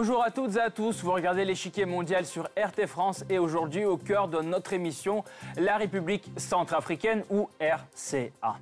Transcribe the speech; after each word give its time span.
Bonjour 0.00 0.22
à 0.22 0.30
toutes 0.30 0.54
et 0.54 0.60
à 0.60 0.70
tous, 0.70 1.02
vous 1.02 1.10
regardez 1.10 1.44
l'échiquier 1.44 1.84
mondial 1.84 2.24
sur 2.24 2.44
RT 2.56 2.86
France 2.86 3.24
et 3.28 3.40
aujourd'hui 3.40 3.84
au 3.84 3.96
cœur 3.96 4.28
de 4.28 4.40
notre 4.40 4.72
émission 4.72 5.24
La 5.56 5.76
République 5.76 6.30
centrafricaine 6.36 7.24
ou 7.30 7.48
RCA. 7.60 8.58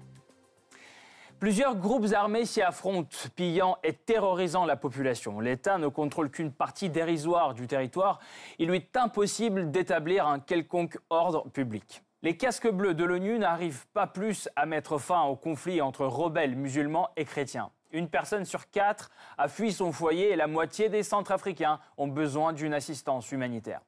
Plusieurs 1.38 1.76
groupes 1.76 2.10
armés 2.14 2.46
s'y 2.46 2.62
affrontent, 2.62 3.28
pillant 3.36 3.76
et 3.84 3.92
terrorisant 3.92 4.64
la 4.64 4.76
population. 4.76 5.38
L'État 5.38 5.76
ne 5.76 5.88
contrôle 5.88 6.30
qu'une 6.30 6.52
partie 6.52 6.88
dérisoire 6.88 7.52
du 7.52 7.66
territoire. 7.66 8.18
Il 8.58 8.68
lui 8.68 8.76
est 8.76 8.96
impossible 8.96 9.70
d'établir 9.70 10.26
un 10.26 10.40
quelconque 10.40 10.96
ordre 11.10 11.50
public. 11.50 12.02
Les 12.22 12.38
casques 12.38 12.70
bleus 12.70 12.94
de 12.94 13.04
l'ONU 13.04 13.38
n'arrivent 13.38 13.86
pas 13.92 14.06
plus 14.06 14.48
à 14.56 14.64
mettre 14.64 14.96
fin 14.96 15.24
au 15.24 15.36
conflit 15.36 15.82
entre 15.82 16.06
rebelles 16.06 16.56
musulmans 16.56 17.10
et 17.18 17.26
chrétiens. 17.26 17.70
Une 17.92 18.08
personne 18.08 18.44
sur 18.44 18.70
quatre 18.70 19.10
a 19.38 19.48
fui 19.48 19.72
son 19.72 19.92
foyer 19.92 20.30
et 20.32 20.36
la 20.36 20.46
moitié 20.46 20.88
des 20.88 21.02
Centrafricains 21.02 21.78
ont 21.96 22.08
besoin 22.08 22.52
d'une 22.52 22.74
assistance 22.74 23.32
humanitaire. 23.32 23.80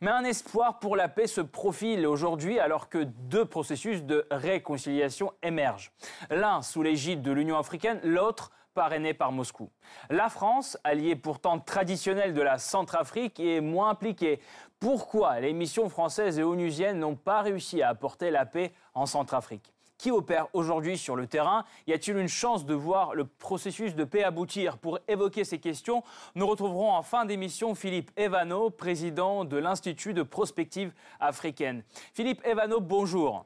Mais 0.00 0.10
un 0.10 0.22
espoir 0.22 0.78
pour 0.78 0.94
la 0.94 1.08
paix 1.08 1.26
se 1.26 1.40
profile 1.40 2.06
aujourd'hui 2.06 2.60
alors 2.60 2.88
que 2.88 2.98
deux 2.98 3.44
processus 3.44 4.04
de 4.04 4.26
réconciliation 4.30 5.32
émergent. 5.42 5.90
L'un 6.30 6.62
sous 6.62 6.82
l'égide 6.82 7.22
de 7.22 7.32
l'Union 7.32 7.58
africaine, 7.58 7.98
l'autre 8.04 8.52
parrainé 8.74 9.12
par 9.12 9.32
Moscou. 9.32 9.70
La 10.08 10.28
France, 10.28 10.78
alliée 10.84 11.16
pourtant 11.16 11.58
traditionnelle 11.58 12.32
de 12.32 12.42
la 12.42 12.58
Centrafrique, 12.58 13.40
est 13.40 13.60
moins 13.60 13.90
impliquée. 13.90 14.40
Pourquoi 14.78 15.40
les 15.40 15.52
missions 15.52 15.88
françaises 15.88 16.38
et 16.38 16.44
onusiennes 16.44 17.00
n'ont 17.00 17.16
pas 17.16 17.42
réussi 17.42 17.82
à 17.82 17.88
apporter 17.88 18.30
la 18.30 18.46
paix 18.46 18.72
en 18.94 19.06
Centrafrique? 19.06 19.72
Qui 19.98 20.10
opère 20.10 20.46
aujourd'hui 20.54 20.96
sur 20.96 21.16
le 21.16 21.26
terrain 21.26 21.64
Y 21.86 21.92
a-t-il 21.92 22.16
une 22.16 22.28
chance 22.28 22.64
de 22.64 22.74
voir 22.74 23.14
le 23.14 23.24
processus 23.24 23.94
de 23.94 24.04
paix 24.04 24.22
aboutir 24.22 24.78
Pour 24.78 25.00
évoquer 25.08 25.44
ces 25.44 25.58
questions, 25.58 26.02
nous 26.34 26.46
retrouverons 26.46 26.92
en 26.92 27.02
fin 27.02 27.26
d'émission 27.26 27.74
Philippe 27.74 28.10
Evano, 28.16 28.70
président 28.70 29.44
de 29.44 29.56
l'Institut 29.56 30.14
de 30.14 30.22
prospective 30.22 30.92
africaine. 31.20 31.82
Philippe 32.14 32.46
Evano, 32.46 32.80
bonjour. 32.80 33.44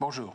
Bonjour. 0.00 0.34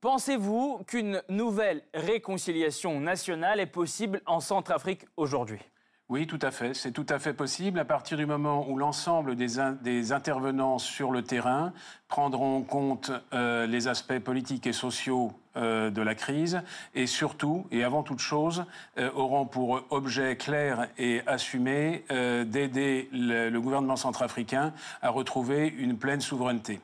Pensez-vous 0.00 0.82
qu'une 0.86 1.22
nouvelle 1.28 1.82
réconciliation 1.94 3.00
nationale 3.00 3.60
est 3.60 3.66
possible 3.66 4.20
en 4.26 4.40
Centrafrique 4.40 5.06
aujourd'hui? 5.16 5.60
Oui, 6.08 6.28
tout 6.28 6.38
à 6.40 6.52
fait. 6.52 6.72
C'est 6.72 6.92
tout 6.92 7.06
à 7.08 7.18
fait 7.18 7.32
possible 7.32 7.80
à 7.80 7.84
partir 7.84 8.16
du 8.16 8.26
moment 8.26 8.64
où 8.68 8.78
l'ensemble 8.78 9.34
des, 9.34 10.12
intervenants 10.12 10.78
sur 10.78 11.10
le 11.10 11.22
terrain 11.22 11.72
prendront 12.06 12.58
en 12.58 12.62
compte 12.62 13.10
euh, 13.32 13.66
les 13.66 13.88
aspects 13.88 14.20
politiques 14.20 14.68
et 14.68 14.72
sociaux 14.72 15.32
euh, 15.56 15.90
de 15.90 16.00
la 16.02 16.14
crise 16.14 16.62
et 16.94 17.08
surtout, 17.08 17.66
et 17.72 17.82
avant 17.82 18.04
toute 18.04 18.20
chose, 18.20 18.66
euh, 18.98 19.10
auront 19.16 19.46
pour 19.46 19.82
objet 19.90 20.36
clair 20.36 20.86
et 20.96 21.22
assumé 21.26 22.04
d'aider 22.08 23.08
le 23.12 23.58
gouvernement 23.58 23.96
centrafricain 23.96 24.72
à 25.02 25.10
retrouver 25.10 25.66
une 25.66 25.98
pleine 25.98 26.20
souveraineté. 26.20 26.80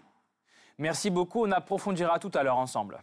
Merci 0.79 1.11
beaucoup. 1.11 1.47
On 1.47 1.53
approfondira 1.53 2.19
tout 2.19 2.33
à 2.35 2.43
l'heure 2.43 2.59
ensemble. 2.59 2.99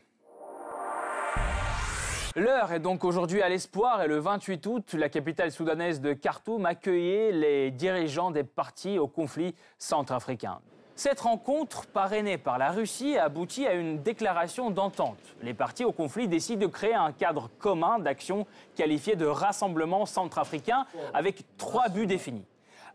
L'heure 2.40 2.72
est 2.72 2.80
donc 2.80 3.04
aujourd'hui 3.04 3.42
à 3.42 3.50
l'espoir 3.50 4.02
et 4.02 4.08
le 4.08 4.18
28 4.18 4.66
août, 4.68 4.94
la 4.94 5.10
capitale 5.10 5.52
soudanaise 5.52 6.00
de 6.00 6.14
Khartoum 6.14 6.66
accueillait 6.66 7.34
les 7.34 7.70
dirigeants 7.70 8.32
des 8.32 8.46
partis 8.46 8.98
au 8.98 9.10
conflit 9.10 9.56
centrafricain. 9.78 10.62
Cette 10.96 11.20
rencontre, 11.20 11.86
parrainée 11.88 12.38
par 12.38 12.58
la 12.58 12.72
Russie, 12.72 13.18
aboutit 13.18 13.68
à 13.68 13.74
une 13.74 14.02
déclaration 14.02 14.72
d'entente. 14.72 15.20
Les 15.42 15.54
partis 15.54 15.84
au 15.84 15.92
conflit 15.92 16.30
décident 16.30 16.62
de 16.62 16.72
créer 16.72 16.94
un 16.94 17.12
cadre 17.12 17.50
commun 17.60 18.00
d'action 18.00 18.48
qualifié 18.74 19.18
de 19.18 19.26
rassemblement 19.26 20.06
centrafricain 20.06 20.86
avec 21.14 21.44
trois 21.58 21.90
buts 21.90 22.08
définis. 22.08 22.48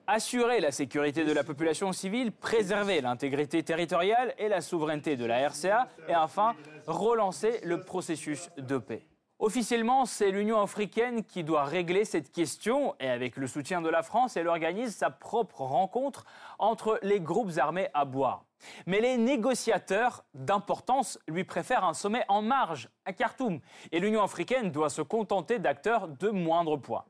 Assurer 0.06 0.60
la 0.60 0.72
sécurité 0.72 1.22
de 1.22 1.32
la 1.32 1.44
population 1.44 1.92
civile, 1.92 2.32
préserver 2.32 3.02
l'intégrité 3.02 3.62
territoriale 3.62 4.32
et 4.38 4.48
la 4.48 4.62
souveraineté 4.62 5.16
de 5.16 5.26
la 5.26 5.46
RCA 5.50 5.86
et 6.08 6.16
enfin 6.16 6.54
relancer 6.86 7.60
le 7.62 7.80
processus 7.80 8.48
de 8.56 8.78
paix. 8.78 9.02
Officiellement, 9.40 10.06
c'est 10.06 10.30
l'Union 10.30 10.60
africaine 10.60 11.24
qui 11.24 11.42
doit 11.42 11.64
régler 11.64 12.04
cette 12.04 12.30
question 12.30 12.94
et 13.00 13.10
avec 13.10 13.36
le 13.36 13.48
soutien 13.48 13.82
de 13.82 13.88
la 13.88 14.04
France, 14.04 14.36
elle 14.36 14.46
organise 14.46 14.94
sa 14.94 15.10
propre 15.10 15.62
rencontre 15.62 16.24
entre 16.60 17.00
les 17.02 17.20
groupes 17.20 17.58
armés 17.58 17.88
à 17.94 18.04
boire. 18.04 18.44
Mais 18.86 19.00
les 19.00 19.16
négociateurs 19.16 20.24
d'importance 20.34 21.18
lui 21.26 21.42
préfèrent 21.42 21.84
un 21.84 21.94
sommet 21.94 22.24
en 22.28 22.42
marge, 22.42 22.88
à 23.04 23.12
Khartoum, 23.12 23.60
et 23.90 23.98
l'Union 23.98 24.22
africaine 24.22 24.70
doit 24.70 24.88
se 24.88 25.02
contenter 25.02 25.58
d'acteurs 25.58 26.06
de 26.06 26.30
moindre 26.30 26.76
poids. 26.76 27.06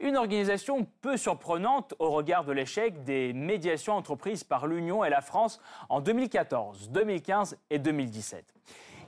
Une 0.00 0.16
organisation 0.16 0.86
peu 1.02 1.18
surprenante 1.18 1.94
au 1.98 2.10
regard 2.10 2.44
de 2.44 2.52
l'échec 2.52 3.04
des 3.04 3.34
médiations 3.34 3.94
entreprises 3.94 4.44
par 4.44 4.66
l'Union 4.66 5.04
et 5.04 5.10
la 5.10 5.20
France 5.20 5.60
en 5.90 6.00
2014, 6.00 6.88
2015 6.88 7.58
et 7.68 7.78
2017. 7.78 8.54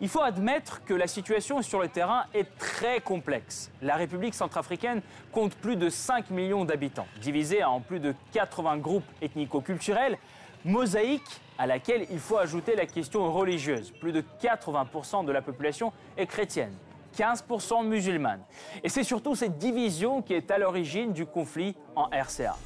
Il 0.00 0.08
faut 0.08 0.22
admettre 0.22 0.84
que 0.84 0.94
la 0.94 1.08
situation 1.08 1.60
sur 1.60 1.80
le 1.80 1.88
terrain 1.88 2.26
est 2.32 2.56
très 2.56 3.00
complexe. 3.00 3.72
La 3.82 3.96
République 3.96 4.34
centrafricaine 4.34 5.02
compte 5.32 5.56
plus 5.56 5.74
de 5.74 5.88
5 5.88 6.30
millions 6.30 6.64
d'habitants, 6.64 7.08
divisés 7.20 7.64
en 7.64 7.80
plus 7.80 7.98
de 7.98 8.14
80 8.32 8.78
groupes 8.78 9.10
ethnico-culturels, 9.20 10.16
mosaïque 10.64 11.40
à 11.58 11.66
laquelle 11.66 12.06
il 12.12 12.20
faut 12.20 12.38
ajouter 12.38 12.76
la 12.76 12.86
question 12.86 13.32
religieuse. 13.32 13.90
Plus 13.90 14.12
de 14.12 14.22
80% 14.40 15.24
de 15.24 15.32
la 15.32 15.42
population 15.42 15.92
est 16.16 16.26
chrétienne, 16.26 16.74
15% 17.16 17.84
musulmane. 17.84 18.42
Et 18.84 18.88
c'est 18.88 19.02
surtout 19.02 19.34
cette 19.34 19.58
division 19.58 20.22
qui 20.22 20.34
est 20.34 20.52
à 20.52 20.58
l'origine 20.58 21.12
du 21.12 21.26
conflit 21.26 21.74
en 21.96 22.08
RCA. 22.12 22.56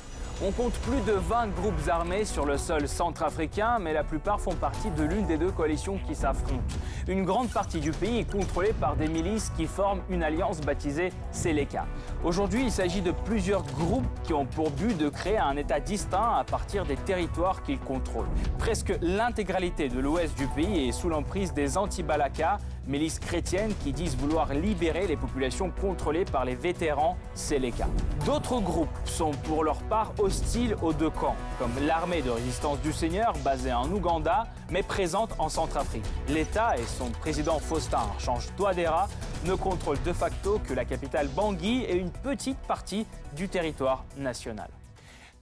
On 0.40 0.50
compte 0.50 0.72
plus 0.80 1.00
de 1.02 1.12
20 1.12 1.48
groupes 1.48 1.88
armés 1.88 2.24
sur 2.24 2.46
le 2.46 2.56
sol 2.56 2.88
centrafricain, 2.88 3.78
mais 3.78 3.92
la 3.92 4.02
plupart 4.02 4.40
font 4.40 4.54
partie 4.54 4.90
de 4.90 5.04
l'une 5.04 5.26
des 5.26 5.36
deux 5.36 5.52
coalitions 5.52 5.98
qui 6.06 6.14
s'affrontent. 6.14 6.62
Une 7.06 7.24
grande 7.24 7.48
partie 7.48 7.80
du 7.80 7.92
pays 7.92 8.20
est 8.20 8.32
contrôlée 8.32 8.72
par 8.72 8.96
des 8.96 9.06
milices 9.08 9.52
qui 9.56 9.66
forment 9.66 10.00
une 10.08 10.22
alliance 10.22 10.60
baptisée 10.60 11.12
Seleka. 11.30 11.86
Aujourd'hui, 12.24 12.64
il 12.64 12.72
s'agit 12.72 13.02
de 13.02 13.12
plusieurs 13.12 13.62
groupes 13.62 14.06
qui 14.24 14.32
ont 14.32 14.46
pour 14.46 14.70
but 14.70 14.96
de 14.96 15.08
créer 15.08 15.38
un 15.38 15.56
État 15.56 15.78
distinct 15.78 16.36
à 16.38 16.44
partir 16.44 16.84
des 16.86 16.96
territoires 16.96 17.62
qu'ils 17.62 17.80
contrôlent. 17.80 18.30
Presque 18.58 18.98
l'intégralité 19.00 19.88
de 19.88 20.00
l'ouest 20.00 20.36
du 20.36 20.46
pays 20.48 20.88
est 20.88 20.92
sous 20.92 21.08
l'emprise 21.08 21.52
des 21.52 21.78
anti-Balaka, 21.78 22.58
milices 22.86 23.18
chrétiennes 23.18 23.72
qui 23.82 23.92
disent 23.92 24.16
vouloir 24.16 24.52
libérer 24.54 25.06
les 25.06 25.16
populations 25.16 25.70
contrôlées 25.70 26.24
par 26.24 26.44
les 26.44 26.54
vétérans 26.54 27.16
Seleka. 27.34 27.86
D'autres 28.24 28.60
groupes 28.60 28.88
sont 29.04 29.32
pour 29.44 29.64
leur 29.64 29.78
part 29.84 30.12
hostiles 30.18 30.76
aux 30.82 30.92
deux 30.92 31.10
camps, 31.10 31.36
comme 31.58 31.72
l'armée 31.86 32.22
de 32.22 32.30
résistance 32.30 32.80
du 32.80 32.92
Seigneur 32.92 33.32
basée 33.44 33.72
en 33.72 33.90
Ouganda 33.90 34.46
mais 34.70 34.82
présente 34.82 35.34
en 35.38 35.48
Centrafrique. 35.48 36.04
L'État 36.28 36.76
et 36.76 36.84
son 36.84 37.10
président 37.10 37.58
Faustin 37.58 37.98
Archange 37.98 38.48
Touadéra 38.56 39.08
ne 39.44 39.54
contrôlent 39.54 40.02
de 40.02 40.12
facto 40.12 40.60
que 40.66 40.74
la 40.74 40.84
capitale 40.84 41.28
Bangui 41.28 41.82
et 41.82 41.96
une 41.96 42.10
petite 42.10 42.58
partie 42.58 43.06
du 43.36 43.48
territoire 43.48 44.04
national. 44.16 44.68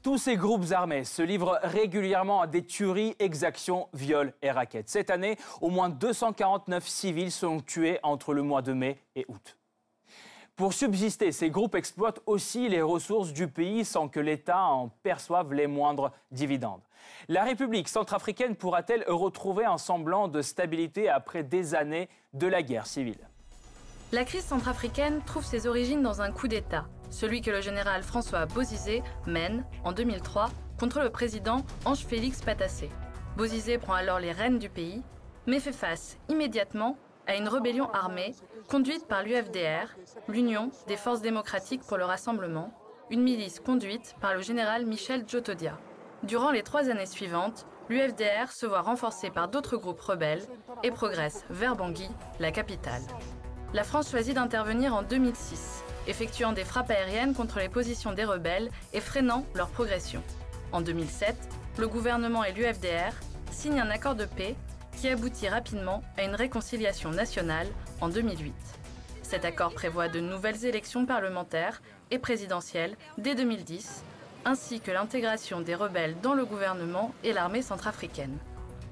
Tous 0.03 0.17
ces 0.17 0.37
groupes 0.37 0.73
armés 0.73 1.05
se 1.05 1.21
livrent 1.21 1.59
régulièrement 1.63 2.41
à 2.41 2.47
des 2.47 2.65
tueries, 2.65 3.15
exactions, 3.19 3.89
viols 3.93 4.33
et 4.41 4.51
raquettes. 4.51 4.89
Cette 4.89 5.11
année, 5.11 5.37
au 5.61 5.69
moins 5.69 5.91
249 5.91 6.89
civils 6.89 7.31
sont 7.31 7.61
tués 7.61 7.99
entre 8.03 8.33
le 8.33 8.43
mois 8.43 8.63
de 8.63 8.73
mai 8.73 8.99
et 9.15 9.27
août. 9.29 9.59
Pour 10.57 10.73
subsister, 10.73 11.33
ces 11.33 11.51
groupes 11.51 11.75
exploitent 11.75 12.23
aussi 12.25 12.71
les 12.71 12.81
ressources 12.81 13.35
du 13.35 13.47
pays 13.47 13.85
sans 13.85 14.09
que 14.09 14.21
l'État 14.21 14.63
en 14.63 14.89
perçoive 14.89 15.53
les 15.53 15.67
moindres 15.67 16.13
dividendes. 16.31 16.83
La 17.29 17.45
République 17.45 17.89
centrafricaine 17.89 18.57
pourra-t-elle 18.57 19.05
retrouver 19.07 19.67
un 19.67 19.79
semblant 19.79 20.29
de 20.29 20.41
stabilité 20.41 21.11
après 21.11 21.43
des 21.43 21.75
années 21.75 22.09
de 22.33 22.47
la 22.47 22.63
guerre 22.63 22.87
civile? 22.87 23.29
La 24.13 24.25
crise 24.25 24.45
centrafricaine 24.45 25.23
trouve 25.25 25.45
ses 25.45 25.67
origines 25.67 26.03
dans 26.03 26.21
un 26.21 26.33
coup 26.33 26.49
d'État 26.49 26.87
celui 27.11 27.41
que 27.43 27.51
le 27.51 27.61
général 27.61 28.03
François 28.03 28.47
Bozizé 28.47 29.03
mène 29.27 29.65
en 29.85 29.93
2003 29.93 30.49
contre 30.79 31.01
le 31.01 31.11
président 31.11 31.65
Ange-Félix 31.85 32.41
Patassé. 32.41 32.89
Bozizé 33.37 33.79
prend 33.79 33.95
alors 33.95 34.19
les 34.19 34.33
rênes 34.33 34.59
du 34.59 34.71
pays, 34.71 35.03
mais 35.47 35.61
fait 35.61 35.73
face 35.73 36.17
immédiatement 36.29 36.97
à 37.27 37.37
une 37.37 37.49
rébellion 37.49 37.91
armée 37.93 38.35
conduite 38.69 39.07
par 39.07 39.23
l'UFDR, 39.23 39.95
l'Union 40.29 40.71
des 40.87 40.97
forces 40.97 41.21
démocratiques 41.21 41.83
pour 41.83 41.99
le 41.99 42.05
rassemblement, 42.05 42.73
une 43.11 43.23
milice 43.23 43.61
conduite 43.61 44.15
par 44.21 44.35
le 44.35 44.41
général 44.41 44.87
Michel 44.87 45.25
Djotodia. 45.27 45.79
Durant 46.23 46.51
les 46.51 46.63
trois 46.63 46.89
années 46.89 47.07
suivantes, 47.07 47.67
l'UFDR 47.89 48.53
se 48.53 48.67
voit 48.67 48.83
renforcée 48.83 49.31
par 49.31 49.49
d'autres 49.49 49.77
groupes 49.77 50.01
rebelles 50.01 50.47
et 50.83 50.91
progresse 50.91 51.45
vers 51.51 51.77
Bangui, 51.77 52.09
la 52.39 52.53
capitale. 52.53 53.03
La 53.73 53.85
France 53.85 54.11
choisit 54.11 54.35
d'intervenir 54.35 54.95
en 54.95 55.03
2006 55.03 55.85
effectuant 56.09 56.53
des 56.53 56.65
frappes 56.65 56.91
aériennes 56.91 57.35
contre 57.35 57.61
les 57.61 57.69
positions 57.69 58.13
des 58.13 58.25
rebelles 58.25 58.69
et 58.93 59.01
freinant 59.01 59.47
leur 59.55 59.69
progression. 59.69 60.23
En 60.73 60.81
2007, 60.81 61.37
le 61.79 61.87
gouvernement 61.87 62.43
et 62.43 62.53
l'UFDR 62.53 63.13
signent 63.53 63.81
un 63.81 63.91
accord 63.91 64.17
de 64.17 64.25
paix 64.25 64.57
qui 64.97 65.09
aboutit 65.09 65.49
rapidement 65.49 66.03
à 66.17 66.25
une 66.25 66.35
réconciliation 66.35 67.11
nationale 67.11 67.69
en 68.01 68.09
2008. 68.09 68.53
Cet 69.23 69.45
accord 69.45 69.73
prévoit 69.73 70.09
de 70.09 70.19
nouvelles 70.19 70.65
élections 70.65 71.07
parlementaires 71.07 71.81
et 72.11 72.19
présidentielle 72.19 72.97
dès 73.19 73.37
2010, 73.37 74.03
ainsi 74.45 74.81
que 74.81 74.91
l'intégration 74.91 75.61
des 75.61 75.77
rebelles 75.77 76.17
dans 76.23 76.35
le 76.35 76.45
gouvernement 76.45 77.15
et 77.23 77.33
l'armée 77.33 77.63
centrafricaine. 77.63 78.37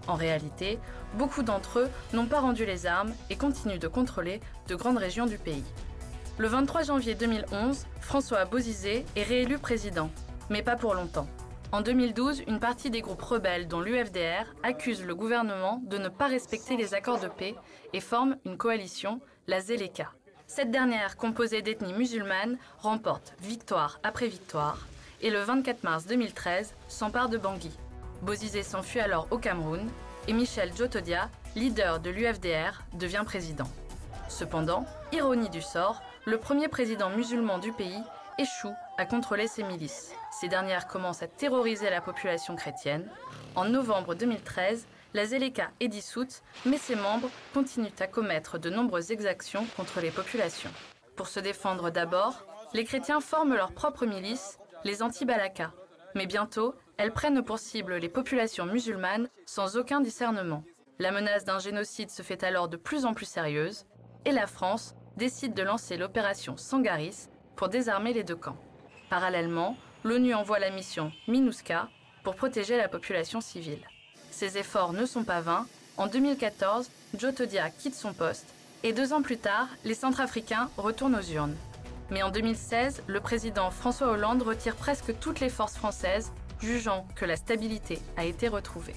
En 0.08 0.14
réalité, 0.14 0.78
beaucoup 1.14 1.42
d'entre 1.42 1.80
eux 1.80 1.88
n'ont 2.14 2.26
pas 2.26 2.40
rendu 2.40 2.64
les 2.64 2.86
armes 2.86 3.12
et 3.30 3.36
continuent 3.36 3.78
de 3.78 3.88
contrôler 3.88 4.40
de 4.66 4.74
grandes 4.74 4.96
régions 4.96 5.26
du 5.26 5.38
pays. 5.38 5.64
Le 6.38 6.48
23 6.48 6.82
janvier 6.84 7.14
2011, 7.14 7.86
François 8.00 8.44
Bozizé 8.46 9.04
est 9.16 9.22
réélu 9.22 9.58
président, 9.58 10.10
mais 10.48 10.62
pas 10.62 10.76
pour 10.76 10.94
longtemps. 10.94 11.28
En 11.72 11.82
2012, 11.82 12.44
une 12.46 12.60
partie 12.60 12.88
des 12.88 13.02
groupes 13.02 13.20
rebelles, 13.20 13.68
dont 13.68 13.82
l'UFDR, 13.82 14.46
accuse 14.62 15.04
le 15.04 15.14
gouvernement 15.14 15.82
de 15.84 15.98
ne 15.98 16.08
pas 16.08 16.26
respecter 16.26 16.78
les 16.78 16.94
accords 16.94 17.20
de 17.20 17.28
paix 17.28 17.54
et 17.92 18.00
forme 18.00 18.36
une 18.46 18.56
coalition, 18.56 19.20
la 19.46 19.60
Zeleka. 19.60 20.12
Cette 20.46 20.70
dernière, 20.70 21.18
composée 21.18 21.60
d'ethnies 21.60 21.92
musulmanes, 21.92 22.56
remporte 22.78 23.34
victoire 23.42 24.00
après 24.02 24.28
victoire 24.28 24.86
et 25.20 25.28
le 25.28 25.40
24 25.40 25.82
mars 25.84 26.06
2013 26.06 26.74
s'empare 26.88 27.28
de 27.28 27.36
Bangui. 27.36 27.76
Bozizé 28.22 28.62
s'enfuit 28.62 29.00
alors 29.00 29.28
au 29.30 29.38
Cameroun 29.38 29.88
et 30.26 30.32
Michel 30.32 30.74
Djotodia, 30.76 31.30
leader 31.54 32.00
de 32.00 32.10
l'UFDR, 32.10 32.82
devient 32.94 33.22
président. 33.24 33.68
Cependant, 34.28 34.84
ironie 35.12 35.50
du 35.50 35.62
sort, 35.62 36.02
le 36.26 36.38
premier 36.38 36.68
président 36.68 37.10
musulman 37.10 37.58
du 37.58 37.72
pays 37.72 38.02
échoue 38.38 38.74
à 38.98 39.06
contrôler 39.06 39.48
ses 39.48 39.62
milices. 39.62 40.12
Ces 40.30 40.48
dernières 40.48 40.86
commencent 40.86 41.22
à 41.22 41.28
terroriser 41.28 41.90
la 41.90 42.00
population 42.00 42.56
chrétienne. 42.56 43.08
En 43.54 43.64
novembre 43.64 44.14
2013, 44.14 44.86
la 45.14 45.24
Zeleka 45.24 45.70
est 45.80 45.88
dissoute, 45.88 46.42
mais 46.66 46.76
ses 46.76 46.96
membres 46.96 47.30
continuent 47.54 47.88
à 48.00 48.06
commettre 48.06 48.58
de 48.58 48.68
nombreuses 48.68 49.10
exactions 49.10 49.66
contre 49.76 50.00
les 50.00 50.10
populations. 50.10 50.70
Pour 51.16 51.28
se 51.28 51.40
défendre 51.40 51.90
d'abord, 51.90 52.44
les 52.74 52.84
chrétiens 52.84 53.20
forment 53.20 53.54
leur 53.54 53.72
propre 53.72 54.04
milice, 54.06 54.58
les 54.84 55.02
anti-Balaka. 55.02 55.72
Mais 56.14 56.26
bientôt, 56.26 56.74
elles 56.98 57.12
prennent 57.12 57.42
pour 57.42 57.58
cible 57.58 57.96
les 57.96 58.08
populations 58.08 58.66
musulmanes 58.66 59.28
sans 59.46 59.76
aucun 59.76 60.00
discernement. 60.00 60.64
La 60.98 61.12
menace 61.12 61.44
d'un 61.44 61.60
génocide 61.60 62.10
se 62.10 62.22
fait 62.22 62.42
alors 62.42 62.68
de 62.68 62.76
plus 62.76 63.04
en 63.04 63.14
plus 63.14 63.26
sérieuse, 63.26 63.86
et 64.24 64.32
la 64.32 64.48
France 64.48 64.94
décide 65.16 65.54
de 65.54 65.62
lancer 65.62 65.96
l'opération 65.96 66.56
Sangaris 66.56 67.28
pour 67.56 67.68
désarmer 67.68 68.12
les 68.12 68.24
deux 68.24 68.36
camps. 68.36 68.58
Parallèlement, 69.10 69.76
l'ONU 70.04 70.34
envoie 70.34 70.58
la 70.58 70.70
mission 70.70 71.12
MINUSCA 71.28 71.88
pour 72.24 72.34
protéger 72.34 72.76
la 72.76 72.88
population 72.88 73.40
civile. 73.40 73.86
Ces 74.30 74.58
efforts 74.58 74.92
ne 74.92 75.06
sont 75.06 75.24
pas 75.24 75.40
vains. 75.40 75.66
En 75.96 76.08
2014, 76.08 76.90
Jotodia 77.16 77.70
quitte 77.70 77.94
son 77.94 78.12
poste 78.12 78.52
et 78.82 78.92
deux 78.92 79.12
ans 79.12 79.22
plus 79.22 79.38
tard, 79.38 79.68
les 79.84 79.94
Centrafricains 79.94 80.70
retournent 80.76 81.16
aux 81.16 81.32
urnes. 81.32 81.56
Mais 82.10 82.22
en 82.22 82.30
2016, 82.30 83.02
le 83.06 83.20
président 83.20 83.70
François 83.70 84.08
Hollande 84.08 84.42
retire 84.42 84.76
presque 84.76 85.18
toutes 85.18 85.40
les 85.40 85.48
forces 85.48 85.76
françaises, 85.76 86.32
jugeant 86.60 87.06
que 87.14 87.24
la 87.24 87.36
stabilité 87.36 87.98
a 88.16 88.24
été 88.24 88.48
retrouvée. 88.48 88.96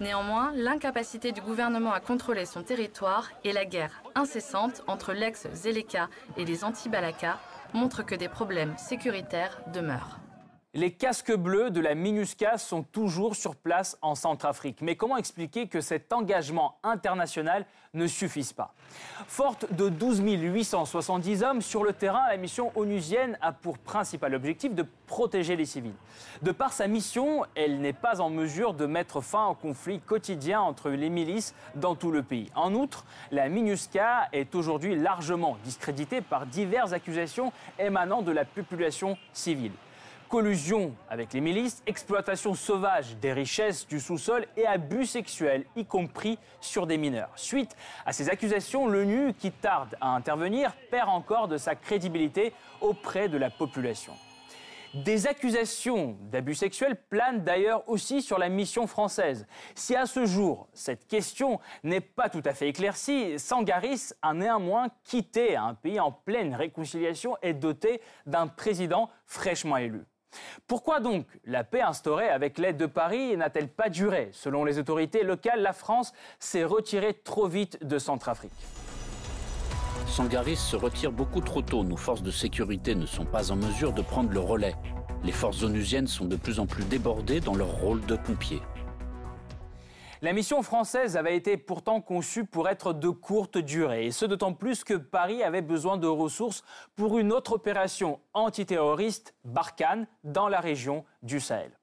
Néanmoins, 0.00 0.52
l'incapacité 0.54 1.32
du 1.32 1.40
gouvernement 1.40 1.92
à 1.92 2.00
contrôler 2.00 2.46
son 2.46 2.62
territoire 2.62 3.30
et 3.44 3.52
la 3.52 3.64
guerre 3.64 4.02
incessante 4.14 4.82
entre 4.86 5.12
l'ex-Zeleka 5.12 6.08
et 6.36 6.44
les 6.44 6.64
anti-Balaka 6.64 7.38
montrent 7.74 8.04
que 8.04 8.14
des 8.14 8.28
problèmes 8.28 8.76
sécuritaires 8.76 9.60
demeurent. 9.72 10.18
Les 10.76 10.90
casques 10.90 11.32
bleus 11.32 11.70
de 11.70 11.80
la 11.80 11.94
MINUSCA 11.94 12.58
sont 12.58 12.82
toujours 12.82 13.36
sur 13.36 13.54
place 13.54 13.96
en 14.02 14.16
Centrafrique. 14.16 14.78
Mais 14.80 14.96
comment 14.96 15.16
expliquer 15.16 15.68
que 15.68 15.80
cet 15.80 16.12
engagement 16.12 16.78
international 16.82 17.64
ne 17.92 18.08
suffise 18.08 18.52
pas? 18.52 18.74
Forte 19.28 19.72
de 19.72 19.88
12 19.88 20.20
870 20.24 21.44
hommes 21.44 21.62
sur 21.62 21.84
le 21.84 21.92
terrain, 21.92 22.26
la 22.28 22.38
mission 22.38 22.72
onusienne 22.74 23.38
a 23.40 23.52
pour 23.52 23.78
principal 23.78 24.34
objectif 24.34 24.74
de 24.74 24.84
protéger 25.06 25.54
les 25.54 25.64
civils. 25.64 25.94
De 26.42 26.50
par 26.50 26.72
sa 26.72 26.88
mission, 26.88 27.46
elle 27.54 27.80
n'est 27.80 27.92
pas 27.92 28.20
en 28.20 28.28
mesure 28.28 28.74
de 28.74 28.86
mettre 28.86 29.20
fin 29.20 29.46
au 29.46 29.54
conflit 29.54 30.00
quotidien 30.00 30.60
entre 30.60 30.90
les 30.90 31.08
milices 31.08 31.54
dans 31.76 31.94
tout 31.94 32.10
le 32.10 32.24
pays. 32.24 32.50
En 32.56 32.74
outre, 32.74 33.04
la 33.30 33.48
MINUSCA 33.48 34.28
est 34.32 34.56
aujourd'hui 34.56 34.96
largement 34.96 35.56
discréditée 35.62 36.20
par 36.20 36.46
diverses 36.46 36.92
accusations 36.92 37.52
émanant 37.78 38.22
de 38.22 38.32
la 38.32 38.44
population 38.44 39.16
civile 39.32 39.70
collusion 40.28 40.94
avec 41.08 41.32
les 41.32 41.40
milices, 41.40 41.82
exploitation 41.86 42.54
sauvage 42.54 43.16
des 43.16 43.32
richesses 43.32 43.86
du 43.86 44.00
sous-sol 44.00 44.46
et 44.56 44.66
abus 44.66 45.06
sexuels, 45.06 45.64
y 45.76 45.84
compris 45.84 46.38
sur 46.60 46.86
des 46.86 46.98
mineurs. 46.98 47.30
Suite 47.36 47.76
à 48.06 48.12
ces 48.12 48.28
accusations, 48.28 48.86
l'ONU, 48.86 49.34
qui 49.34 49.52
tarde 49.52 49.96
à 50.00 50.08
intervenir, 50.08 50.74
perd 50.90 51.08
encore 51.08 51.48
de 51.48 51.56
sa 51.56 51.74
crédibilité 51.74 52.52
auprès 52.80 53.28
de 53.28 53.38
la 53.38 53.50
population. 53.50 54.14
Des 54.94 55.26
accusations 55.26 56.16
d'abus 56.30 56.54
sexuels 56.54 56.96
planent 57.10 57.42
d'ailleurs 57.42 57.82
aussi 57.88 58.22
sur 58.22 58.38
la 58.38 58.48
mission 58.48 58.86
française. 58.86 59.44
Si 59.74 59.96
à 59.96 60.06
ce 60.06 60.24
jour, 60.24 60.68
cette 60.72 61.08
question 61.08 61.58
n'est 61.82 62.00
pas 62.00 62.28
tout 62.28 62.42
à 62.44 62.54
fait 62.54 62.68
éclaircie, 62.68 63.36
Sangaris 63.40 64.12
a 64.22 64.32
néanmoins 64.34 64.86
quitté 65.02 65.56
un 65.56 65.74
pays 65.74 65.98
en 65.98 66.12
pleine 66.12 66.54
réconciliation 66.54 67.36
et 67.42 67.54
doté 67.54 68.00
d'un 68.24 68.46
président 68.46 69.10
fraîchement 69.26 69.78
élu. 69.78 70.04
Pourquoi 70.66 71.00
donc 71.00 71.26
la 71.44 71.64
paix 71.64 71.82
instaurée 71.82 72.28
avec 72.28 72.58
l'aide 72.58 72.76
de 72.76 72.86
Paris 72.86 73.36
n'a-t-elle 73.36 73.68
pas 73.68 73.88
duré 73.88 74.30
Selon 74.32 74.64
les 74.64 74.78
autorités 74.78 75.22
locales, 75.22 75.62
la 75.62 75.72
France 75.72 76.12
s'est 76.38 76.64
retirée 76.64 77.14
trop 77.14 77.46
vite 77.46 77.84
de 77.84 77.98
Centrafrique. 77.98 78.52
Sangaris 80.06 80.56
se 80.56 80.76
retire 80.76 81.10
beaucoup 81.10 81.40
trop 81.40 81.62
tôt. 81.62 81.82
Nos 81.82 81.96
forces 81.96 82.22
de 82.22 82.30
sécurité 82.30 82.94
ne 82.94 83.06
sont 83.06 83.24
pas 83.24 83.50
en 83.50 83.56
mesure 83.56 83.92
de 83.92 84.02
prendre 84.02 84.30
le 84.30 84.40
relais. 84.40 84.76
Les 85.24 85.32
forces 85.32 85.62
onusiennes 85.62 86.06
sont 86.06 86.26
de 86.26 86.36
plus 86.36 86.60
en 86.60 86.66
plus 86.66 86.84
débordées 86.84 87.40
dans 87.40 87.54
leur 87.54 87.72
rôle 87.72 88.04
de 88.06 88.14
pompiers. 88.14 88.60
La 90.24 90.32
mission 90.32 90.62
française 90.62 91.18
avait 91.18 91.36
été 91.36 91.58
pourtant 91.58 92.00
conçue 92.00 92.46
pour 92.46 92.66
être 92.70 92.94
de 92.94 93.10
courte 93.10 93.58
durée, 93.58 94.06
et 94.06 94.10
ce 94.10 94.24
d'autant 94.24 94.54
plus 94.54 94.82
que 94.82 94.94
Paris 94.94 95.42
avait 95.42 95.60
besoin 95.60 95.98
de 95.98 96.06
ressources 96.06 96.64
pour 96.96 97.18
une 97.18 97.30
autre 97.30 97.52
opération 97.52 98.18
antiterroriste, 98.32 99.34
Barkhane, 99.44 100.06
dans 100.22 100.48
la 100.48 100.60
région 100.60 101.04
du 101.22 101.40
Sahel. 101.40 101.78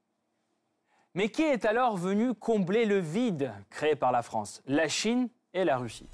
Mais 1.14 1.30
qui 1.30 1.44
est 1.44 1.66
alors 1.66 1.98
venu 1.98 2.34
combler 2.34 2.86
le 2.86 2.98
vide 2.98 3.54
créé 3.70 3.96
par 3.96 4.12
la 4.12 4.24
France? 4.24 4.64
La 4.66 4.88
Chine 4.88 5.30
et 5.54 5.64
la 5.64 5.78
Russie. 5.78 6.10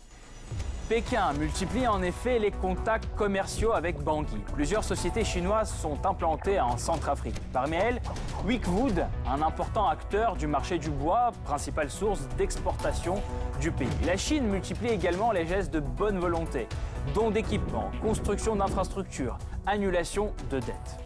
Pékin 0.90 1.34
multiplie 1.34 1.86
en 1.86 2.02
effet 2.02 2.40
les 2.40 2.52
contacts 2.52 3.14
commerciaux 3.18 3.74
avec 3.74 4.02
Bangui. 4.02 4.38
Plusieurs 4.54 4.86
sociétés 4.86 5.26
chinoises 5.26 5.70
sont 5.70 6.06
implantées 6.06 6.62
en 6.62 6.78
Centrafrique. 6.78 7.36
Parmi 7.52 7.76
elles, 7.76 8.02
Wickwood, 8.46 9.06
un 9.28 9.42
important 9.42 9.90
acteur 9.90 10.38
du 10.38 10.48
marché 10.48 10.78
du 10.78 10.90
bois, 10.90 11.34
principale 11.44 11.90
source 11.90 12.22
d'exportation 12.38 13.22
du 13.60 13.70
pays. 13.72 13.90
La 14.06 14.16
Chine 14.16 14.48
multiplie 14.48 14.88
également 14.88 15.34
les 15.34 15.46
gestes 15.46 15.74
de 15.74 15.82
bonne 15.82 16.20
volonté, 16.20 16.70
dons 17.14 17.32
d'équipements, 17.32 17.92
construction 18.02 18.56
d'infrastructures, 18.56 19.38
annulation 19.66 20.32
de 20.50 20.60
dettes. 20.60 20.98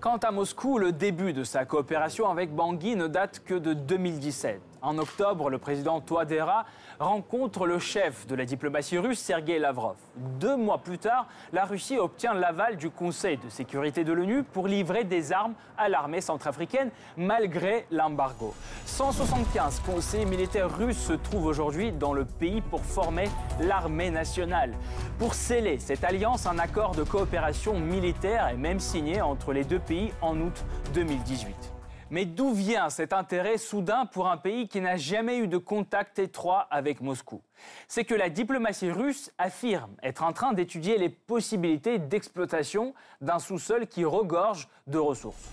Quant 0.00 0.16
à 0.16 0.30
Moscou, 0.30 0.78
le 0.78 0.92
début 0.92 1.34
de 1.34 1.44
sa 1.44 1.66
coopération 1.66 2.30
avec 2.30 2.54
Bangui 2.54 2.96
ne 2.96 3.06
date 3.06 3.42
que 3.44 3.54
de 3.54 3.74
2017. 3.74 4.60
En 4.86 4.98
octobre, 4.98 5.50
le 5.50 5.58
président 5.58 6.00
Touadéra 6.00 6.64
rencontre 7.00 7.66
le 7.66 7.80
chef 7.80 8.24
de 8.28 8.36
la 8.36 8.44
diplomatie 8.44 8.98
russe, 8.98 9.18
Sergei 9.18 9.58
Lavrov. 9.58 9.96
Deux 10.14 10.56
mois 10.56 10.78
plus 10.78 10.98
tard, 10.98 11.26
la 11.52 11.64
Russie 11.64 11.98
obtient 11.98 12.34
l'aval 12.34 12.76
du 12.76 12.88
Conseil 12.90 13.36
de 13.36 13.48
sécurité 13.48 14.04
de 14.04 14.12
l'ONU 14.12 14.44
pour 14.44 14.68
livrer 14.68 15.02
des 15.02 15.32
armes 15.32 15.54
à 15.76 15.88
l'armée 15.88 16.20
centrafricaine 16.20 16.90
malgré 17.16 17.84
l'embargo. 17.90 18.54
175 18.84 19.80
conseillers 19.80 20.24
militaires 20.24 20.72
russes 20.78 21.04
se 21.04 21.14
trouvent 21.14 21.46
aujourd'hui 21.46 21.90
dans 21.90 22.12
le 22.12 22.24
pays 22.24 22.60
pour 22.60 22.84
former 22.84 23.28
l'armée 23.58 24.12
nationale. 24.12 24.72
Pour 25.18 25.34
sceller 25.34 25.80
cette 25.80 26.04
alliance, 26.04 26.46
un 26.46 26.60
accord 26.60 26.94
de 26.94 27.02
coopération 27.02 27.76
militaire 27.76 28.46
est 28.46 28.56
même 28.56 28.78
signé 28.78 29.20
entre 29.20 29.52
les 29.52 29.64
deux 29.64 29.80
pays 29.80 30.12
en 30.22 30.40
août 30.40 30.64
2018. 30.94 31.75
Mais 32.10 32.24
d'où 32.24 32.52
vient 32.52 32.88
cet 32.88 33.12
intérêt 33.12 33.58
soudain 33.58 34.06
pour 34.06 34.28
un 34.28 34.36
pays 34.36 34.68
qui 34.68 34.80
n'a 34.80 34.96
jamais 34.96 35.38
eu 35.38 35.48
de 35.48 35.58
contact 35.58 36.20
étroit 36.20 36.68
avec 36.70 37.00
Moscou? 37.00 37.42
C'est 37.88 38.04
que 38.04 38.14
la 38.14 38.28
diplomatie 38.28 38.92
russe 38.92 39.32
affirme 39.38 39.90
être 40.04 40.22
en 40.22 40.32
train 40.32 40.52
d'étudier 40.52 40.98
les 40.98 41.08
possibilités 41.08 41.98
d'exploitation 41.98 42.94
d'un 43.20 43.40
sous-sol 43.40 43.88
qui 43.88 44.04
regorge 44.04 44.68
de 44.86 44.98
ressources. 44.98 45.50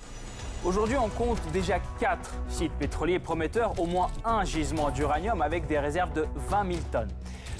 Aujourd'hui, 0.64 0.96
on 0.96 1.10
compte 1.10 1.42
déjà 1.52 1.80
quatre 2.00 2.32
sites 2.50 2.72
pétroliers 2.74 3.20
prometteurs, 3.20 3.80
au 3.80 3.88
moins 3.88 4.12
un 4.24 4.46
gisement 4.46 4.92
d'uranium 4.92 5.42
avec 5.42 5.66
des 5.66 5.80
réserves 5.80 6.14
de 6.14 6.28
20 6.36 6.72
000 6.72 6.80
tonnes. 6.92 7.12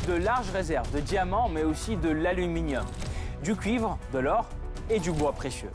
De 0.08 0.14
larges 0.14 0.52
réserves 0.52 0.92
de 0.92 1.00
diamants, 1.00 1.50
mais 1.50 1.64
aussi 1.64 1.98
de 1.98 2.10
l'aluminium, 2.10 2.86
du 3.44 3.56
cuivre, 3.56 3.98
de 4.14 4.20
l'or 4.20 4.48
et 4.90 5.00
du 5.00 5.12
bois 5.12 5.34
précieux. 5.34 5.72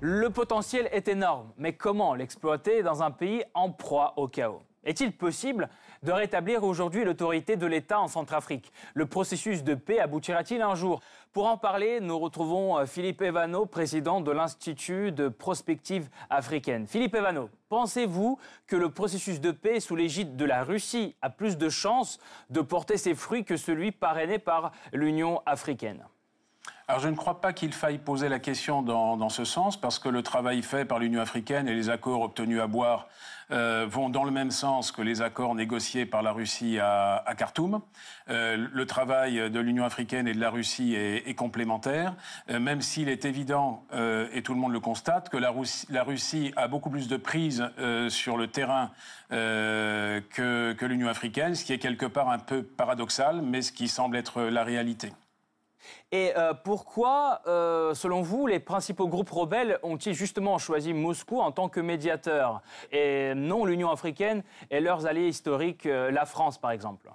Le 0.00 0.28
potentiel 0.28 0.88
est 0.92 1.08
énorme, 1.08 1.52
mais 1.56 1.72
comment 1.72 2.14
l'exploiter 2.14 2.82
dans 2.82 3.02
un 3.02 3.10
pays 3.10 3.42
en 3.54 3.70
proie 3.70 4.12
au 4.16 4.28
chaos? 4.28 4.62
Est-il 4.84 5.16
possible 5.16 5.70
de 6.02 6.12
rétablir 6.12 6.62
aujourd'hui 6.62 7.04
l'autorité 7.04 7.56
de 7.56 7.66
l'État 7.66 8.00
en 8.00 8.08
Centrafrique? 8.08 8.70
Le 8.92 9.06
processus 9.06 9.64
de 9.64 9.74
paix 9.74 9.98
aboutira-t-il 10.00 10.60
un 10.60 10.74
jour? 10.74 11.00
Pour 11.32 11.46
en 11.46 11.56
parler, 11.56 12.00
nous 12.00 12.18
retrouvons 12.18 12.78
euh, 12.78 12.84
Philippe 12.84 13.22
Evano, 13.22 13.64
président 13.64 14.20
de 14.20 14.30
l'Institut 14.30 15.10
de 15.10 15.28
prospective 15.28 16.10
africaine. 16.28 16.86
Philippe 16.86 17.14
Evano, 17.14 17.48
pensez-vous 17.70 18.38
que 18.66 18.76
le 18.76 18.90
processus 18.90 19.40
de 19.40 19.52
paix 19.52 19.80
sous 19.80 19.96
l'égide 19.96 20.36
de 20.36 20.44
la 20.44 20.64
Russie 20.64 21.16
a 21.22 21.30
plus 21.30 21.56
de 21.56 21.70
chances 21.70 22.18
de 22.50 22.60
porter 22.60 22.98
ses 22.98 23.14
fruits 23.14 23.44
que 23.44 23.56
celui 23.56 23.90
parrainé 23.90 24.38
par 24.38 24.70
l'Union 24.92 25.40
africaine? 25.46 26.04
Alors 26.86 27.00
je 27.00 27.08
ne 27.08 27.16
crois 27.16 27.40
pas 27.40 27.54
qu'il 27.54 27.72
faille 27.72 27.96
poser 27.96 28.28
la 28.28 28.38
question 28.38 28.82
dans, 28.82 29.28
ce 29.30 29.44
sens, 29.44 29.80
parce 29.80 29.98
que 29.98 30.10
le 30.10 30.22
travail 30.22 30.62
fait 30.62 30.84
par 30.84 30.98
l'Union 30.98 31.20
africaine 31.20 31.66
et 31.66 31.74
les 31.74 31.88
accords 31.88 32.20
obtenus 32.20 32.60
à 32.60 32.66
boire 32.66 33.08
euh, 33.50 33.86
vont 33.88 34.10
dans 34.10 34.24
le 34.24 34.30
même 34.30 34.50
sens 34.50 34.92
que 34.92 35.00
les 35.00 35.22
accords 35.22 35.54
négociés 35.54 36.04
par 36.04 36.22
la 36.22 36.32
Russie 36.32 36.78
à, 36.78 37.24
Khartoum. 37.38 37.80
Euh, 38.28 38.68
le 38.70 38.86
travail 38.86 39.50
de 39.50 39.60
l'Union 39.60 39.84
africaine 39.84 40.28
et 40.28 40.34
de 40.34 40.40
la 40.40 40.50
Russie 40.50 40.94
est, 40.94 41.34
complémentaire, 41.34 42.14
euh, 42.50 42.60
même 42.60 42.82
s'il 42.82 43.08
est 43.08 43.24
évident, 43.24 43.84
et 44.32 44.42
tout 44.42 44.52
le 44.52 44.60
monde 44.60 44.72
le 44.72 44.80
constate, 44.80 45.30
que 45.30 45.38
la 45.38 45.50
Russie, 46.02 46.52
a 46.56 46.68
beaucoup 46.68 46.90
plus 46.90 47.08
de 47.08 47.16
prise 47.16 47.66
sur 48.08 48.36
le 48.36 48.46
terrain 48.48 48.90
que 49.30 50.84
l'Union 50.84 51.08
africaine, 51.08 51.54
ce 51.54 51.64
qui 51.64 51.72
est 51.72 51.78
quelque 51.78 52.06
part 52.06 52.28
un 52.28 52.38
peu 52.38 52.62
paradoxal, 52.62 53.40
mais 53.40 53.62
ce 53.62 53.72
qui 53.72 53.88
semble 53.88 54.16
être 54.16 54.42
la 54.42 54.64
réalité. 54.64 55.12
Et 56.12 56.32
euh, 56.36 56.54
pourquoi, 56.54 57.40
euh, 57.46 57.94
selon 57.94 58.22
vous, 58.22 58.46
les 58.46 58.60
principaux 58.60 59.08
groupes 59.08 59.30
rebelles 59.30 59.78
ont-ils 59.82 60.14
justement 60.14 60.58
choisi 60.58 60.92
Moscou 60.92 61.40
en 61.40 61.52
tant 61.52 61.68
que 61.68 61.80
médiateur 61.80 62.62
et 62.92 63.34
non 63.34 63.64
l'Union 63.64 63.90
africaine 63.90 64.42
et 64.70 64.80
leurs 64.80 65.06
alliés 65.06 65.28
historiques, 65.28 65.86
euh, 65.86 66.10
la 66.10 66.24
France 66.24 66.58
par 66.58 66.70
exemple? 66.70 67.10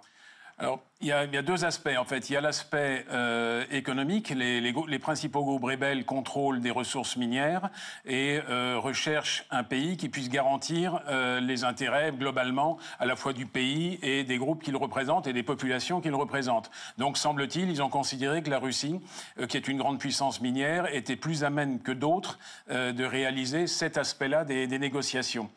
Alors, 0.62 0.82
il 1.00 1.08
y, 1.08 1.14
a, 1.14 1.26
deux 1.42 1.64
aspects 1.64 1.96
en 1.98 2.04
fait. 2.04 2.30
Il 2.30 2.34
y 2.34 2.36
a 2.36 2.42
l'aspect 2.42 3.06
euh, 3.12 3.64
économique. 3.72 4.32
Les, 4.32 5.00
principaux 5.00 5.46
groupes 5.46 5.64
rebelles 5.64 6.04
contrôlent 6.04 6.60
des 6.60 6.70
ressources 6.70 7.16
minières 7.16 7.70
et 8.06 8.42
euh, 8.50 8.78
recherchent 8.78 9.46
un 9.52 9.64
pays 9.64 9.96
qui 9.96 10.10
puisse 10.10 10.28
garantir 10.28 11.02
euh, 11.08 11.40
les 11.40 11.64
intérêts 11.64 12.12
globalement 12.12 12.78
à 13.00 13.06
la 13.06 13.16
fois 13.16 13.32
du 13.32 13.46
pays 13.46 14.00
et 14.02 14.26
des 14.26 14.38
groupes 14.38 14.62
qu'ils 14.62 14.76
représentent 14.76 15.28
et 15.28 15.32
des 15.32 15.44
populations 15.44 16.02
qu'ils 16.02 16.14
représentent. 16.14 16.70
Donc, 16.98 17.18
semble-t-il, 17.18 17.70
ils 17.70 17.82
ont 17.82 17.88
considéré 17.90 18.44
que 18.44 18.50
la 18.50 18.60
Russie, 18.60 19.00
qui 19.48 19.56
est 19.56 19.70
une 19.70 19.78
grande 19.78 19.98
puissance 19.98 20.42
minière, 20.42 20.94
était 20.94 21.16
plus 21.16 21.46
amène 21.46 21.80
que 21.80 21.94
d'autres 21.94 22.38
de 22.70 23.04
réaliser 23.06 23.68
cet 23.68 23.98
aspect-là 23.98 24.44
des 24.44 24.80
négociations. 24.80 25.50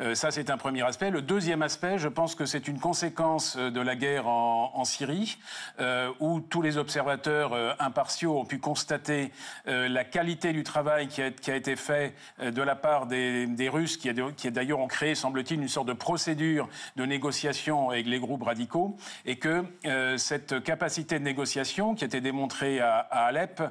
Euh, 0.00 0.14
ça, 0.14 0.30
c'est 0.30 0.50
un 0.50 0.58
premier 0.58 0.82
aspect. 0.82 1.10
Le 1.10 1.22
deuxième 1.22 1.62
aspect, 1.62 1.96
je 1.96 2.08
pense 2.08 2.34
que 2.34 2.44
c'est 2.44 2.68
une 2.68 2.78
conséquence 2.78 3.56
euh, 3.56 3.70
de 3.70 3.80
la 3.80 3.96
guerre 3.96 4.26
en, 4.28 4.84
Syrie, 4.84 5.38
euh, 5.80 6.12
où 6.20 6.40
tous 6.40 6.60
les 6.62 6.76
observateurs 6.76 7.52
impartiaux 7.80 8.38
ont 8.38 8.44
pu 8.44 8.58
constater 8.58 9.32
la 9.64 10.04
qualité 10.04 10.52
du 10.52 10.62
travail 10.62 11.08
qui 11.08 11.22
a, 11.22 11.56
été 11.56 11.74
fait 11.74 12.14
de 12.40 12.62
la 12.62 12.76
part 12.76 13.06
des, 13.06 13.68
Russes, 13.68 13.96
qui, 13.96 14.12
d'ailleurs 14.50 14.78
ont 14.78 14.86
créé, 14.86 15.16
semble-t-il, 15.16 15.60
une 15.60 15.68
sorte 15.68 15.88
de 15.88 15.92
procédure 15.92 16.68
de 16.94 17.04
négociation 17.04 17.90
avec 17.90 18.06
les 18.06 18.20
groupes 18.20 18.44
radicaux, 18.44 18.96
et 19.24 19.36
que 19.36 19.64
cette 20.18 20.62
capacité 20.62 21.18
de 21.18 21.24
négociation, 21.24 21.96
qui 21.96 22.04
a 22.04 22.06
été 22.06 22.20
démontrée 22.20 22.80
à, 22.80 22.98
Alep, 23.10 23.62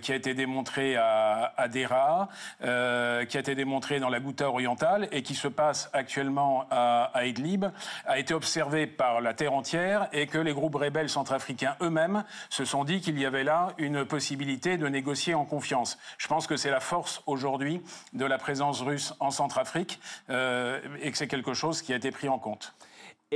qui 0.00 0.12
a 0.12 0.14
été 0.14 0.32
démontrée 0.32 0.96
à, 0.96 1.52
à 1.56 1.68
Dera, 1.68 2.28
qui 2.60 2.66
a 2.66 3.40
été 3.40 3.54
démontrée 3.54 4.00
dans 4.00 4.08
la 4.08 4.20
Ghouta 4.20 4.48
orientale, 4.48 5.08
et 5.12 5.22
qui 5.22 5.34
se 5.34 5.48
passe 5.48 5.63
actuellement 5.92 6.66
à, 6.70 7.10
Idlib 7.24 7.66
a 8.06 8.18
été 8.18 8.34
observé 8.34 8.86
par 8.86 9.20
la 9.20 9.34
terre 9.34 9.52
entière 9.52 10.08
et 10.12 10.26
que 10.26 10.38
les 10.38 10.52
groupes 10.52 10.74
rebelles 10.74 11.08
centrafricains 11.08 11.76
eux-mêmes 11.80 12.24
se 12.50 12.64
sont 12.64 12.84
dit 12.84 13.00
qu'il 13.00 13.18
y 13.18 13.26
avait 13.26 13.44
là 13.44 13.68
une 13.78 14.04
possibilité 14.04 14.76
de 14.76 14.88
négocier 14.88 15.34
en 15.34 15.44
confiance. 15.44 15.98
Je 16.18 16.28
pense 16.28 16.46
que 16.46 16.56
c'est 16.56 16.70
la 16.70 16.80
force 16.80 17.22
aujourd'hui 17.26 17.82
de 18.12 18.24
la 18.24 18.38
présence 18.38 18.82
russe 18.82 19.14
en 19.20 19.30
Centrafrique 19.30 20.00
euh, 20.30 20.80
et 21.00 21.10
que 21.10 21.18
c'est 21.18 21.28
quelque 21.28 21.54
chose 21.54 21.82
qui 21.82 21.92
a 21.92 21.96
été 21.96 22.10
pris 22.10 22.28
en 22.28 22.38
compte. 22.38 22.74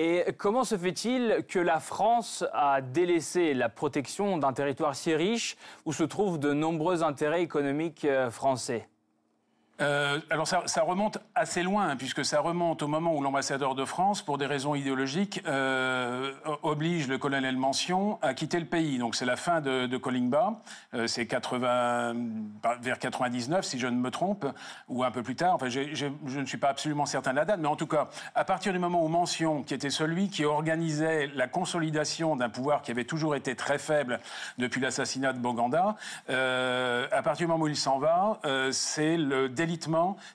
Et 0.00 0.26
comment 0.37 0.62
se 0.62 0.78
fait-il 0.78 1.44
que 1.49 1.58
la 1.58 1.80
France 1.80 2.44
a 2.52 2.80
délaissé 2.80 3.52
la 3.52 3.68
protection 3.68 4.38
d'un 4.38 4.52
territoire 4.52 4.94
si 4.94 5.14
riche 5.14 5.56
où 5.87 5.92
se 5.92 6.04
trouvent 6.04 6.38
de 6.38 6.52
nombreux 6.52 7.02
intérêts 7.02 7.42
économiques 7.42 8.04
euh, 8.04 8.30
français? 8.30 8.88
Euh, 9.80 10.18
alors 10.30 10.49
ça, 10.49 10.82
remonte 10.82 11.18
assez 11.35 11.62
loin, 11.62 11.94
puisque 11.97 12.25
ça 12.25 12.40
remonte 12.40 12.82
au 12.82 12.88
moment 12.88 13.14
où 13.14 13.23
l'ambassadeur 13.23 13.75
de 13.75 13.85
France, 13.85 14.23
pour 14.23 14.37
des 14.37 14.47
raisons 14.47 14.75
idéologiques, 14.75 15.40
euh, 15.47 16.32
oblige 16.62 17.06
le 17.08 17.18
colonel 17.18 17.56
Mention 17.56 18.18
à 18.23 18.35
quitter 18.35 18.58
le 18.58 18.66
pays. 18.66 18.99
Donc 18.99 19.14
c'est 19.14 19.25
la 19.25 19.37
fin 19.37 19.61
de, 19.61 19.87
de 19.87 20.00
euh, 20.94 21.06
c'est 21.06 21.26
80, 21.26 22.14
vers 22.80 22.99
99 22.99 23.64
si 23.64 23.78
je 23.78 23.87
ne 23.87 23.97
me 23.97 24.11
trompe, 24.11 24.47
ou 24.88 25.04
un 25.04 25.11
peu 25.11 25.23
plus 25.23 25.37
tard. 25.37 25.54
Enfin, 25.54 25.68
je 25.68 26.38
ne 26.40 26.47
suis 26.47 26.58
pas 26.58 26.70
absolument 26.70 27.06
certain 27.06 27.30
de 27.30 27.37
la 27.37 27.44
date, 27.44 27.61
mais 27.61 27.68
en 27.68 27.76
tout 27.76 27.87
cas, 27.87 28.08
à 28.35 28.44
partir 28.44 28.73
du 28.73 28.78
moment 28.78 29.04
où 29.04 29.08
Mention, 29.08 29.62
qui 29.62 29.75
était 29.75 29.90
celui 29.90 30.28
qui 30.28 30.44
organisait 30.44 31.28
la 31.35 31.47
consolidation 31.47 32.37
d'un 32.37 32.49
pouvoir 32.49 32.82
qui 32.82 32.90
avait 32.90 33.04
toujours 33.04 33.37
été 33.37 33.54
très 33.54 33.78
faible 33.78 34.20
depuis 34.58 34.80
l'assassinat 34.80 35.32
de 35.32 35.38
Boganda, 35.38 35.97
à 36.28 37.23
partir 37.23 37.47
du 37.47 37.52
moment 37.52 37.64
où 37.64 37.68
il 37.68 37.76
s'en 37.76 37.99
va, 37.99 38.40
c'est 38.70 39.16
le 39.16 39.49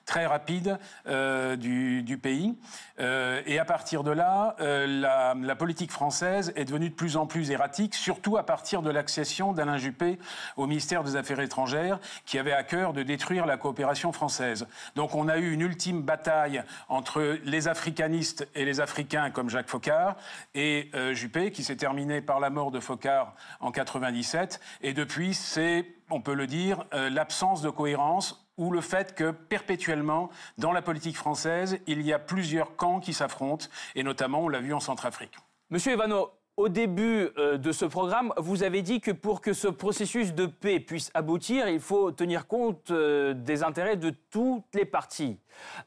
très 0.06 0.26
rapide 0.26 0.78
euh, 1.06 1.56
du, 1.56 2.18
pays. 2.22 2.54
Euh, 3.00 3.42
et 3.46 3.58
à 3.58 3.64
partir 3.64 4.04
de 4.04 4.10
là, 4.10 4.56
euh, 4.60 4.86
la, 4.86 5.56
politique 5.56 5.90
française 5.90 6.52
est 6.56 6.64
devenue 6.64 6.90
de 6.90 6.94
plus 6.94 7.16
en 7.16 7.26
plus 7.26 7.50
erratique, 7.50 7.94
surtout 7.94 8.36
à 8.36 8.44
partir 8.44 8.82
de 8.82 8.90
l'accession 8.90 9.52
d'Alain 9.52 9.78
Juppé 9.78 10.18
au 10.56 10.66
ministère 10.66 11.02
des 11.04 11.16
Affaires 11.16 11.40
étrangères, 11.40 11.98
qui 12.26 12.38
avait 12.38 12.52
à 12.52 12.62
cœur 12.62 12.92
de 12.92 13.02
détruire 13.02 13.46
la 13.46 13.56
coopération 13.56 14.12
française. 14.12 14.66
Donc 14.94 15.14
on 15.14 15.28
a 15.28 15.38
eu 15.38 15.52
une 15.52 15.60
ultime 15.60 16.02
bataille 16.02 16.62
entre 16.88 17.38
les 17.44 17.68
africanistes 17.68 18.48
et 18.54 18.64
les 18.64 18.80
Africains 18.80 19.30
comme 19.30 19.48
Jacques 19.48 19.68
Faucard 19.68 20.16
et 20.54 20.90
Juppé, 21.12 21.50
qui 21.50 21.64
s'est 21.64 21.76
terminée 21.76 22.20
par 22.20 22.40
la 22.40 22.50
mort 22.50 22.70
de 22.70 22.80
Faucard 22.80 23.34
en 23.60 23.70
97. 23.70 24.60
Et 24.82 24.92
depuis, 24.92 25.34
c'est 25.34 25.86
on 26.10 26.20
peut 26.20 26.34
le 26.34 26.46
dire, 26.46 26.84
l'absence 26.92 27.62
de 27.62 27.70
cohérence 27.70 28.43
ou 28.56 28.70
le 28.70 28.80
fait 28.80 29.14
que 29.14 29.30
perpétuellement, 29.30 30.30
dans 30.58 30.72
la 30.72 30.82
politique 30.82 31.16
française, 31.16 31.78
il 31.86 32.02
y 32.02 32.12
a 32.12 32.18
plusieurs 32.18 32.76
camps 32.76 33.00
qui 33.00 33.12
s'affrontent, 33.12 33.66
et 33.94 34.02
notamment, 34.02 34.40
on 34.40 34.48
l'a 34.48 34.60
vu 34.60 34.72
en 34.72 34.80
Centrafrique. 34.80 35.34
Monsieur 35.70 35.92
Evano, 35.92 36.30
au 36.56 36.68
début 36.68 37.30
euh, 37.36 37.58
de 37.58 37.72
ce 37.72 37.84
programme, 37.84 38.32
vous 38.36 38.62
avez 38.62 38.82
dit 38.82 39.00
que 39.00 39.10
pour 39.10 39.40
que 39.40 39.52
ce 39.52 39.66
processus 39.66 40.34
de 40.34 40.46
paix 40.46 40.78
puisse 40.78 41.10
aboutir, 41.14 41.68
il 41.68 41.80
faut 41.80 42.12
tenir 42.12 42.46
compte 42.46 42.90
euh, 42.92 43.34
des 43.34 43.64
intérêts 43.64 43.96
de 43.96 44.10
toutes 44.30 44.72
les 44.72 44.84
parties. 44.84 45.36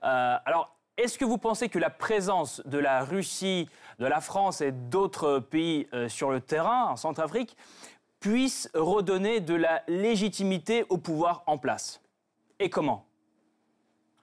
Euh, 0.03 0.35
alors, 0.45 0.75
est-ce 0.97 1.17
que 1.17 1.23
vous 1.23 1.37
pensez 1.37 1.69
que 1.69 1.79
la 1.79 1.89
présence 1.89 2.61
de 2.65 2.79
la 2.79 3.05
Russie, 3.05 3.69
de 3.99 4.05
la 4.05 4.19
France 4.19 4.59
et 4.61 4.71
d'autres 4.71 5.39
pays 5.39 5.87
sur 6.07 6.31
le 6.31 6.41
terrain, 6.41 6.85
en 6.85 6.95
Centrafrique, 6.95 7.55
puisse 8.19 8.67
redonner 8.73 9.39
de 9.39 9.53
la 9.53 9.83
légitimité 9.87 10.85
au 10.89 10.97
pouvoir 10.97 11.43
en 11.45 11.59
place? 11.59 12.01
Et 12.59 12.69
comment? 12.69 13.05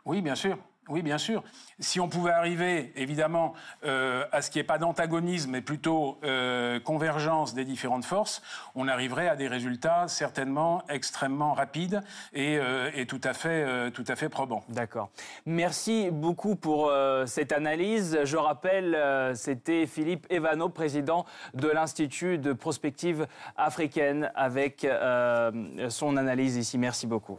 Oui, 0.04 0.20
bien 0.20 0.34
sûr. 0.34 0.58
Oui, 0.90 1.00
bien 1.00 1.16
sûr. 1.16 1.42
Si 1.78 1.98
on 1.98 2.08
pouvait 2.08 2.30
arriver, 2.30 2.92
évidemment, 2.96 3.54
euh, 3.84 4.26
à 4.32 4.42
ce 4.42 4.50
qui 4.50 4.58
n'est 4.58 4.64
pas 4.64 4.76
d'antagonisme, 4.76 5.50
mais 5.50 5.62
plutôt 5.62 6.18
euh, 6.24 6.78
convergence 6.78 7.54
des 7.54 7.64
différentes 7.64 8.04
forces, 8.04 8.42
on 8.74 8.86
arriverait 8.86 9.28
à 9.28 9.36
des 9.36 9.48
résultats 9.48 10.08
certainement 10.08 10.82
extrêmement 10.90 11.54
rapides 11.54 12.02
et, 12.34 12.58
euh, 12.58 13.04
tout, 13.06 13.20
à 13.24 13.32
fait, 13.32 13.90
tout 13.92 14.04
à 14.08 14.14
fait 14.14 14.28
probants. 14.28 14.62
D'accord. 14.68 15.08
Merci 15.46 16.10
beaucoup 16.10 16.54
pour 16.54 16.92
cette 17.26 17.52
analyse. 17.52 18.18
Je 18.24 18.36
rappelle, 18.36 18.96
c'était 19.36 19.86
Philippe 19.86 20.26
Evano, 20.30 20.68
président 20.68 21.24
de 21.54 21.68
l'Institut 21.68 22.38
de 22.38 22.52
prospective 22.52 23.26
africaine, 23.56 24.30
avec 24.34 24.86
son 25.88 26.16
analyse 26.16 26.56
ici. 26.56 26.78
Merci 26.78 27.06
beaucoup. 27.06 27.38